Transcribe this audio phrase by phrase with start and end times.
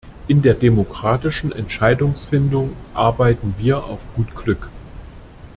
[0.27, 4.71] In der demokratischen Entscheidungsfindung arbeiten wir auf gut Glück.